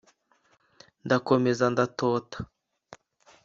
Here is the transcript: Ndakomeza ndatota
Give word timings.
Ndakomeza 1.05 1.65
ndatota 1.73 2.37